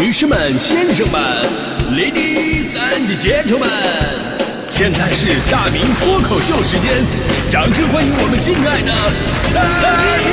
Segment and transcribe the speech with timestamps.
[0.00, 1.20] 女士们、先生们
[1.90, 3.68] ，Ladies and Gentlemen，
[4.70, 7.02] 现在是大明脱口秀时间，
[7.50, 8.92] 掌声欢迎我们敬爱的
[9.52, 9.60] 大
[10.22, 10.30] 明！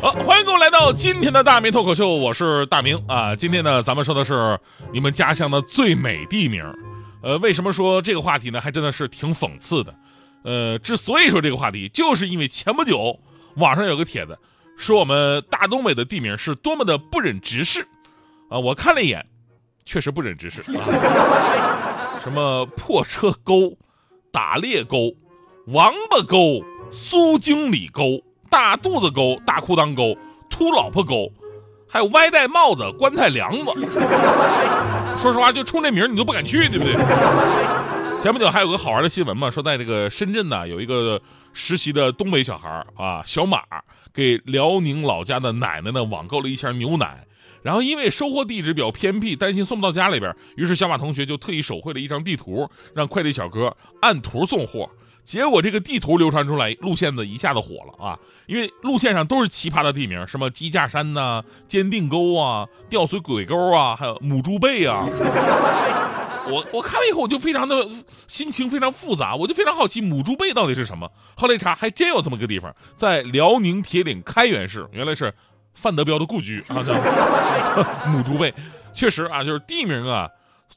[0.00, 3.36] 好，欢迎各位来到今天的大明脱口秀，我是大明啊。
[3.36, 4.58] 今天呢，咱们说的是
[4.92, 6.64] 你们家乡的最美地名。
[7.22, 8.60] 呃，为什么说这个话题呢？
[8.60, 9.94] 还真的是挺讽刺的。
[10.44, 13.18] 呃，之所以说这个话题，就是因为前不久
[13.56, 14.38] 网上有个帖子，
[14.76, 17.86] 说我们大东北的地名是多么的不忍直视
[18.48, 18.58] 啊。
[18.58, 19.26] 我看了一眼，
[19.84, 22.20] 确实不忍直视啊。
[22.22, 23.76] 什么破车沟、
[24.30, 25.12] 打猎沟、
[25.66, 28.22] 王八沟、苏经理沟。
[28.50, 30.16] 大肚子沟、大裤裆沟、
[30.48, 31.30] 秃老婆沟，
[31.86, 33.70] 还有歪戴帽子、棺材梁子。
[35.20, 36.94] 说实话，就冲这名你都不敢去，对不对？
[38.22, 41.20] 前不久还有个好玩的新闻嘛，说在这个深圳呢，有一个
[41.52, 43.62] 实习的东北小孩啊，小马
[44.12, 47.26] 给辽宁老家的奶奶呢网购了一箱牛奶，
[47.62, 54.88] 然后因为收货地址比较偏僻，担心送不到家里边，于是小马同学就特意手绘了一张地图，让快递小哥按图送货。
[55.28, 58.18] 结果这个地图流传出来，路线子一下子火了啊！
[58.46, 65.04] 因为路线上都是奇葩的地名，什么鸡架山呐、坚定沟啊、吊水鬼沟啊，还有母猪背啊。
[66.50, 67.86] 我我看了以后，我就非常的
[68.26, 71.06] 心情非常复杂，我就非常好奇母猪背到底是什么。
[71.36, 75.34] 后来一查，还真有这么个地方，在辽宁铁岭开原市，原来是
[75.74, 76.94] 范德彪的故居啊，叫
[78.08, 78.54] 母猪背。
[78.94, 80.26] 确实啊，就是地名啊。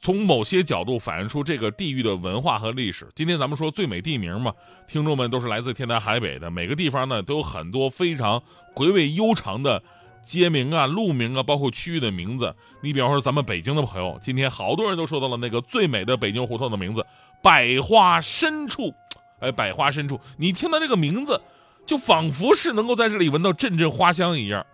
[0.00, 3.06] 从某些角度反映出这个地域的文化和历史。
[3.14, 4.52] 今天咱们说最美地名嘛，
[4.88, 8.42] 听众们都是来自天南海北的，每个地方呢都有很多非常
[8.74, 9.82] 回味悠长的
[10.24, 12.54] 街名啊、路名啊，包括区域的名字。
[12.80, 17.04] 你比方说咱们北京的朋友，今天好多人都说到了那个最美的北京胡同的名字——
[17.42, 18.94] 百花深处。
[19.40, 21.40] 哎，百花深处，你听到这个名字，
[21.84, 24.64] 就仿佛是能够在这里闻到阵阵花香一样。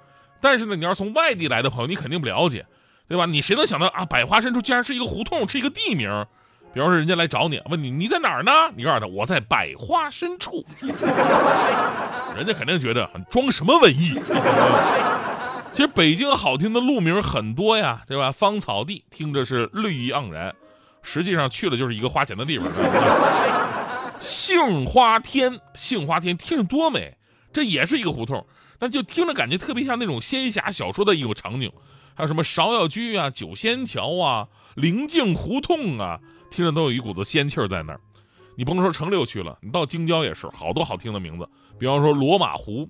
[0.40, 2.66] 但是呢，你要是从外地来的朋友，你肯定不了解。
[3.08, 3.26] 对吧？
[3.26, 4.04] 你谁能想到啊？
[4.04, 6.26] 百花深处竟然是一个胡同，是一个地名。
[6.74, 8.52] 比方说，人家来找你，问你你在哪儿呢？
[8.76, 10.64] 你告诉他我在百花深处，
[12.36, 14.12] 人家肯定觉得装什么文艺。
[15.72, 18.30] 其实北京好听的路名很多呀，对吧？
[18.30, 20.54] 芳草地听着是绿意盎然，
[21.02, 22.68] 实际上去了就是一个花钱的地方。
[24.20, 27.16] 杏花天，杏花天听着多美，
[27.52, 28.44] 这也是一个胡同，
[28.78, 31.70] 但就听着感觉特别像那种仙侠小说的一个场景。
[32.14, 36.18] 还有什么芍药居啊、九仙桥啊、灵境胡同啊，
[36.50, 38.00] 听着都有一股子仙气儿在那儿。
[38.56, 41.48] 你不能说城六区了，你到京郊也是好多好听的名字。
[41.78, 42.88] 比方说罗马湖，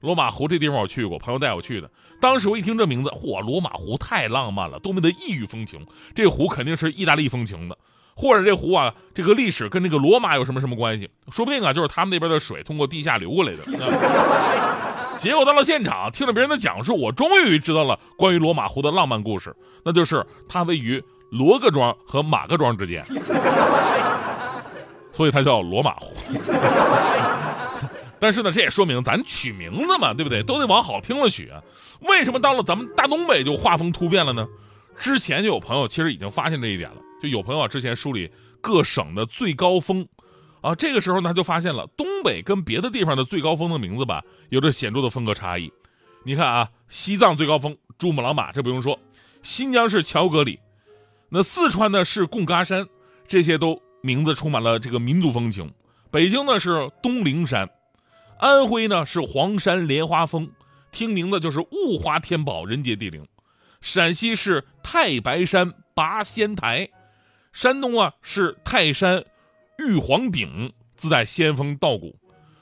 [0.00, 1.88] 罗马湖这地方我去过，朋友带我去的。
[2.20, 5.86] 当时我一听这名字，嚯，罗马湖太浪漫了，多么的异域风情。
[6.12, 7.78] 这湖肯定是意大利风情的，
[8.16, 11.08] 或者这湖啊，这个历史跟这个罗马有什么什么关系？
[11.30, 13.62] 说不定啊，就是他们那边的水通过地下流过来的。
[15.16, 19.54] 结果到了现场，听了别人的讲述，我终于知道了关于罗马湖的浪漫故事，
[19.84, 23.04] 那就是它位于罗各庄和马各庄之间，
[25.12, 26.12] 所以它叫罗马湖。
[28.20, 30.42] 但是呢，这也说明咱取名字嘛，对不对？
[30.42, 31.60] 都得往好听了取啊。
[32.00, 34.46] 为什么到了咱们大东北就画风突变了呢？
[34.98, 40.06] 之前就有朋友其实已经发现这一点了，就有朋友啊之前梳理各省的最高峰。
[40.64, 45.70] 啊，这个时候呢，他就发现了东北跟别的地方的最高峰的名字吧，有着显著的风格差异。
[46.24, 48.98] 你看啊，西藏最高峰珠穆朗玛，这不用说；
[49.42, 50.58] 新疆是乔戈里，
[51.28, 52.88] 那四川呢是贡嘎山，
[53.28, 55.70] 这些都名字充满了这个民族风情。
[56.10, 57.68] 北京呢是东陵山，
[58.38, 60.50] 安徽呢是黄山莲花峰，
[60.90, 63.22] 听名字就是物华天宝，人杰地灵。
[63.82, 66.88] 陕西是太白山拔仙台，
[67.52, 69.26] 山东啊是泰山。
[69.78, 72.16] 玉皇顶自带仙风道骨，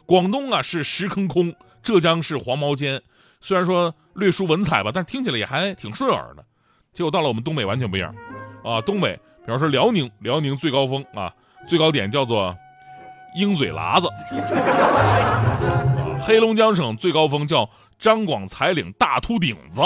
[0.07, 3.03] 广东啊是石坑空，浙江是黄毛尖。
[3.41, 6.45] 虽然说略输文采吧，但是听起来也还挺顺耳的。
[6.93, 8.15] 结果到了我们东北完全不一样，
[8.65, 9.15] 啊，东北，
[9.45, 11.33] 比方说辽宁，辽宁最高峰啊，
[11.69, 12.57] 最高点叫做
[13.37, 14.09] 鹰嘴喇子。
[16.25, 17.69] 黑龙江省最高峰叫
[17.99, 19.83] 张广才岭大秃顶子。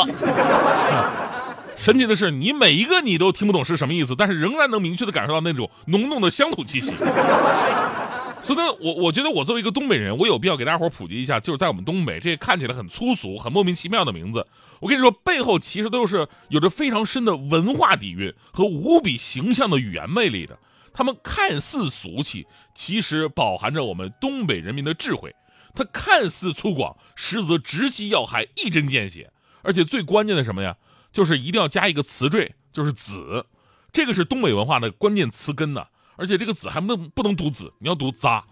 [1.77, 6.93] 神奇的是，你每一个你都听不懂是什么意思，但是仍然能明确的感受到那种浓浓的乡土气息。
[8.43, 14.47] 所以呢，我我觉得我作为一个东北人，我有必要给大家伙普及一下，就是在我们东北这些看起来很粗俗、很莫名其妙的名字，
[14.81, 20.57] 我跟你说，背后其实都是有着非常深的文化底蕴和无比形象的语言魅力的。
[20.95, 25.35] 他们看似俗气，其实饱含着我们东北人民的智慧。
[25.75, 29.31] 它看似粗犷，实则直击要害，一针见血。
[29.63, 30.77] 而且最关键的什么呀？
[31.17, 33.47] 就是一定要加一个词缀，就是“子”，
[33.91, 35.87] 这个是东北文化的关键词根呢。
[36.17, 38.43] 而且这个子还不能不能读子，你要读咂。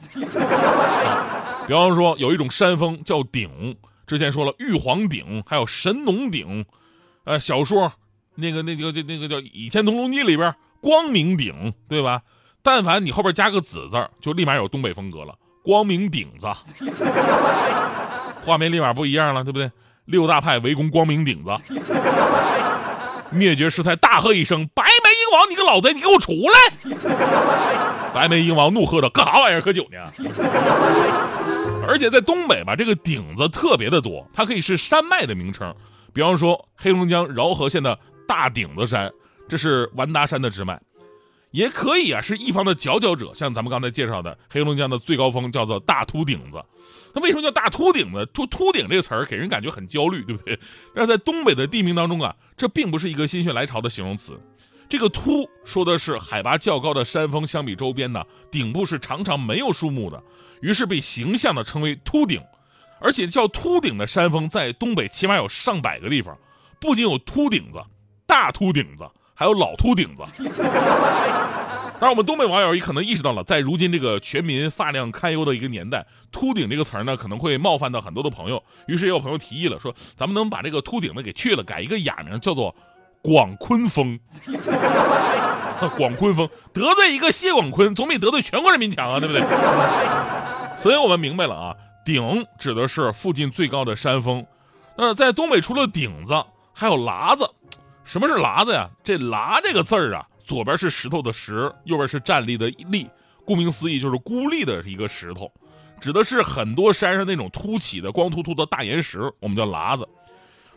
[1.66, 3.76] 比方说有一种山峰叫顶，
[4.06, 6.64] 之前说了玉皇顶，还有神农顶，
[7.24, 7.92] 呃，小说
[8.36, 12.22] 那个那个就那个叫《倚天屠龙记》里边光明顶，对吧？
[12.62, 16.46] 但凡你后边加个子字就立马有东北风格了，光明顶子，
[18.46, 19.70] 画面立马不一样了，对不对？
[20.06, 21.50] 六大派围攻光明顶子，
[23.30, 26.58] 灭绝师太大喝一声：“白眉鹰王，你个老贼，你给我出来！”
[28.12, 29.60] 白眉鹰王怒喝着：“干啥玩意儿？
[29.60, 29.98] 喝酒呢？”
[31.88, 35.74] 而且在东北吧，这个顶子特别的多，它可以是山脉的名称，
[36.12, 37.98] 比方说黑龙江饶河县的
[38.28, 39.10] 大顶子山，
[39.48, 40.80] 这是完达山的支脉。
[41.54, 46.60] 也可以啊，是一方的佼佼者，像咱们刚才介绍的黑龙江的最高峰叫做大秃顶子。
[47.14, 48.26] 那为什么叫大秃顶子？
[48.34, 50.58] 秃秃顶这个词儿给人感觉很焦虑，对不对？
[50.92, 54.36] 但是在东北的地名当中啊，这并不是一个心血来潮的形容词。
[54.88, 60.20] 这个秃说的是海拔较高的山峰相比周边呢，顶部是常常没有树木的，
[60.60, 62.42] 于是被形象的称为秃顶。
[62.98, 66.36] 而且叫秃顶的山峰在东北起码有上百个地方，
[66.80, 67.80] 不仅有秃顶子、
[68.26, 69.08] 大秃顶子。
[69.34, 70.22] 还有老秃顶子，
[72.00, 82.74] 当然我们东北网友也可能意识到了，在如今这个全民发量堪忧的一个年代，秃顶这个词儿呢可能会冒犯到很多的朋友，于是也有朋友提议了，说咱们能把这个秃顶子给去了，改一个雅名叫做
[83.22, 84.18] 广坤峰。
[85.96, 89.42] 广坤峰 得罪一个谢广坤，总比得罪全国人民强啊，对不对？
[90.78, 94.46] 所以我们明白了啊，顶指的是附近最高的山峰。
[94.96, 96.32] 那在东北除了顶子，
[96.72, 97.50] 还有喇子。
[98.04, 98.88] 什么是喇子呀？
[99.02, 103.08] 这“喇”这个字儿啊，左边是石头的“石”，右边是站立的“立”。
[103.46, 105.50] 顾名思义，就是孤立的一个石头，
[106.00, 110.08] 指的是很多山上那种凸起的光秃秃的大岩石，我们叫喇子。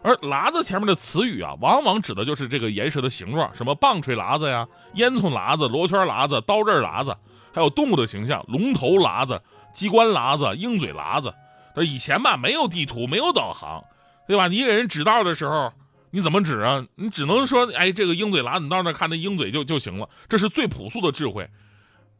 [0.01, 7.15] 而“喇子”前面的词语啊，往往指的就是这个岩石的形状，什么棒槌喇子呀、烟囱喇子、罗圈喇子、刀刃喇子，
[7.53, 9.41] 还有动物的形象，龙头喇子、
[9.73, 11.33] 机关喇子、鹰嘴喇子。
[11.75, 13.83] 那以前吧，没有地图，没有导航，
[14.27, 14.47] 对吧？
[14.47, 15.73] 你给人指道的时候。
[16.11, 16.85] 你怎么指啊？
[16.95, 20.09] 你只能说，哎，这个鹰嘴喇，你到那看那鹰嘴就就行了。
[20.29, 21.49] 这是最朴素的智慧。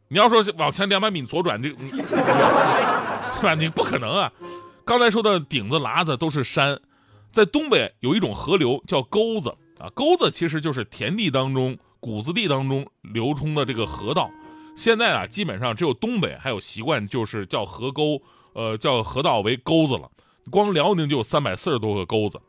[0.08, 3.54] 你要说往前两百米左转，这 是吧？
[3.54, 4.32] 你不可能啊。
[4.84, 6.80] 刚才说的顶子、喇子都是山，
[7.30, 9.90] 在东北有一种河流叫沟子啊。
[9.94, 14.30] 沟子其实就是田地当中、谷子地当中流通的这个河道。
[14.76, 18.22] 现在啊，基本上只有东北还有习惯，就是叫河沟，
[18.54, 20.10] 呃，叫河道为沟子了。
[20.50, 22.40] 光辽宁就有三百四十多个沟子。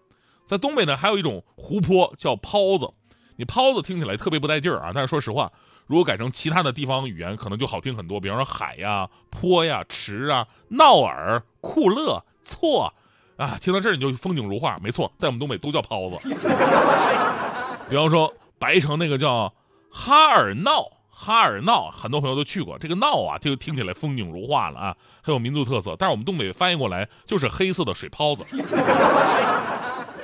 [0.49, 2.91] 在东北呢，还有一种湖泊叫泡子，
[3.35, 5.51] 你泡子听起来特别不带劲儿啊，但是说实话，
[5.85, 8.19] 如果改成其他的地方语言，可能就好听很多。
[8.19, 12.91] 比方说海呀、坡呀、池啊、闹耳、酷乐、错
[13.37, 14.79] 啊，听到这儿你就风景如画。
[14.81, 16.17] 没错，在我们东北都叫泡子。
[17.87, 19.53] 比方说白城那个叫
[19.91, 22.77] 哈尔闹，哈尔闹，很多朋友都去过。
[22.79, 25.95] 这个闹啊，就听起来风景如画了啊，很有民族特色。
[25.97, 28.43] 但是我们东北翻译过来就是黑色的水泡子。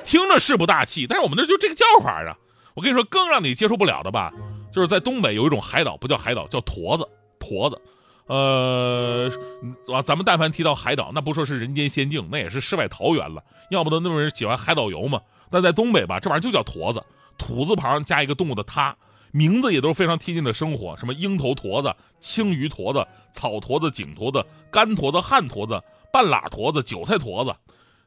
[0.06, 2.38] 听着是不大气，但是我们那就这个叫法啊。
[2.74, 4.32] 我跟你说，更让你接受不了的吧，
[4.72, 7.06] 就是在东北有一种海岛，不叫海岛，叫坨子。
[7.38, 7.80] 坨子，
[8.26, 9.30] 呃，
[9.92, 13.44] 啊，咱们但凡提到海岛，那不说是人间仙境，那也是世外桃源了。
[13.70, 15.20] 要不都那么人喜欢海岛游嘛？
[15.50, 17.02] 那在东北吧，这玩意儿就叫坨子，
[17.38, 18.96] 土字旁加一个动物的它，
[19.32, 25.80] 名字也都是非常贴近的生活，什么鹰头坨子、青鱼坨子、草坨子、井坨子、干坨子、旱坨子、
[26.12, 27.54] 半拉坨子、韭菜坨子。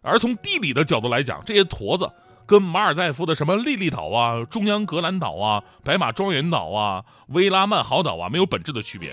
[0.01, 2.09] 而从地理的角度来讲，这些坨子
[2.45, 9.09] 跟马尔代夫的什么利利岛啊、中央格兰岛啊、白马庄园岛啊、威拉曼豪岛啊没有本质的区别。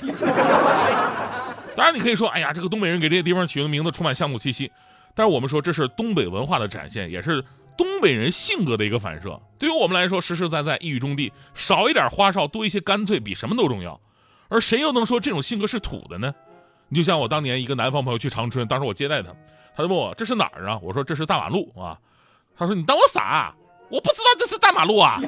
[1.77, 4.71] 当然，你可以说，哎呀，这个东北人给这些地方取的名字充满乡土气息。
[5.15, 7.45] 但是我们说，这是东北文化的展现，也是
[7.77, 9.41] 东北人性格的一个反射。
[9.59, 14.01] 对于我们来说，实实在在一语中的，少一点花哨，多一些干脆，比什么都重要。
[14.49, 16.35] 而谁又能说这种性格是土的呢？
[16.89, 19.31] 你就像我当年一个南方朋友去长春，当时我接待他。
[19.77, 20.79] 他就问我这是哪儿啊？
[20.83, 21.97] 我说这是大马路啊。
[22.59, 23.53] 他说你当我傻？
[23.89, 25.21] 我不知道这是大马路啊。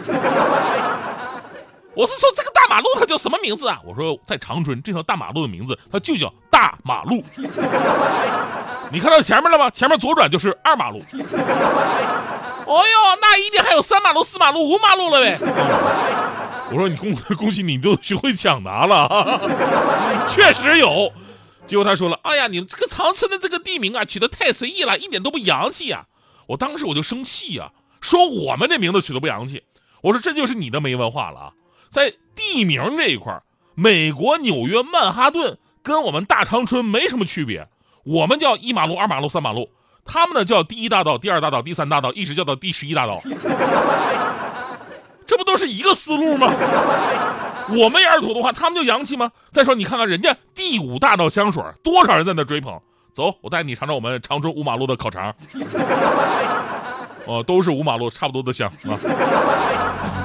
[1.94, 3.78] 我是说这个大马路它叫什么名字啊？
[3.84, 7.22] 我说在长春这条大马路的名字它就叫大马路。
[8.90, 9.68] 你看到前面了吗？
[9.68, 10.98] 前面左转就是二马路。
[12.66, 15.36] 哦哟，那一定还有三马路、四马路、五马路了呗。
[16.70, 19.38] 我说你恭恭喜你，你都学会抢答了。
[20.28, 21.12] 确实有。
[21.68, 26.06] 结果他说了：“哎呀，你们这个长春的这个地名啊，取得太随意了，一点都不洋气啊！”
[26.48, 27.70] 我当时我就生气呀，
[28.00, 29.62] 说我们这名字取得不洋气。
[30.00, 31.52] 我说这就是你的没文化了啊！
[31.90, 33.42] 在地名这一块，
[33.74, 37.68] 美国纽约曼哈顿跟我们大长春没什么区别。
[38.04, 39.70] 我们叫一马路、二马路、三马路，
[40.06, 43.20] 他们呢叫第一大道、第二大道、第三大道，一直叫到第十一大道。
[45.26, 46.50] 这不都是一个思路吗？
[47.70, 49.30] 我们也是土的话，他们就洋气吗？
[49.50, 52.80] 再说你看看人家第五大道香水，多少人在那追捧。
[53.12, 55.34] 走，我带你尝尝我们长春五马路的烤肠。
[57.26, 60.18] 哦，都是五马路，差不多的香啊。